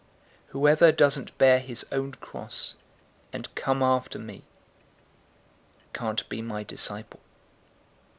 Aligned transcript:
014:027 0.45 0.51
Whoever 0.53 0.91
doesn't 0.91 1.37
bear 1.37 1.59
his 1.59 1.85
own 1.91 2.13
cross, 2.13 2.73
and 3.31 3.53
come 3.53 3.83
after 3.83 4.17
me, 4.17 4.41
can't 5.93 6.27
be 6.27 6.41
my 6.41 6.63
disciple. 6.63 7.19